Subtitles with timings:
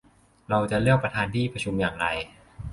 [0.49, 2.07] เราจะเลือกประธานที่ประชุมอย่างไร